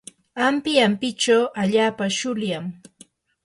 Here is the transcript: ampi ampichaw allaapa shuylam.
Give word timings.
ampi 0.45 0.73
ampichaw 0.85 1.43
allaapa 1.61 2.05
shuylam. 2.17 2.65